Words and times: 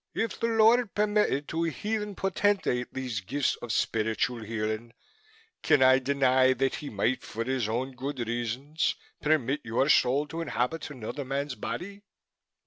If 0.15 0.39
the 0.39 0.47
Lord 0.47 0.95
permitted 0.95 1.47
to 1.49 1.63
a 1.65 1.69
heathen 1.69 2.15
potentate 2.15 2.87
these 2.91 3.21
gifts 3.21 3.55
of 3.57 3.71
spiritual 3.71 4.41
healing, 4.43 4.93
can 5.61 5.83
I 5.83 5.99
deny 5.99 6.53
that 6.53 6.73
He 6.81 6.89
might 6.89 7.21
for 7.21 7.43
His 7.43 7.69
own 7.69 7.91
good 7.91 8.17
reasons 8.27 8.95
permit 9.21 9.61
your 9.63 9.89
soul 9.89 10.25
to 10.29 10.41
inhabit 10.41 10.89
another 10.89 11.23
man's 11.23 11.53
body?" 11.53 12.01